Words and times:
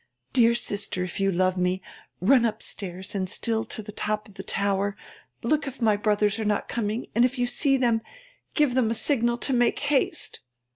Dear 0.33 0.55
sister, 0.55 1.03
if 1.03 1.19
you 1.19 1.31
love 1.31 1.57
me, 1.57 1.79
run 2.21 2.43
upstairs 2.43 3.13
and 3.13 3.29
still 3.29 3.61
up 3.61 3.69
to 3.69 3.83
the 3.83 3.91
top 3.91 4.27
of 4.27 4.33
the 4.33 4.41
tower, 4.41 4.95
look 5.43 5.67
if 5.67 5.79
my 5.79 5.95
brothers 5.95 6.39
are 6.39 6.43
not 6.45 6.67
coming, 6.67 7.05
and 7.13 7.23
if 7.23 7.37
you 7.37 7.45
see 7.45 7.77
them, 7.77 8.01
give 8.55 8.73
them 8.73 8.89
a 8.89 8.95
signal 8.95 9.37
to 9.37 9.53
make 9.53 9.77
haste!' 9.77 10.39